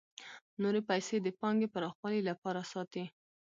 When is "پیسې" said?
0.89-1.15